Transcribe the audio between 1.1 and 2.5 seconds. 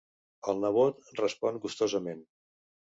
respon gustosament.